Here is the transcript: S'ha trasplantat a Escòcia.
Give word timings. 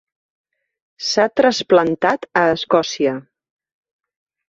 S'ha 1.09 1.27
trasplantat 1.41 2.27
a 2.43 2.45
Escòcia. 2.57 3.17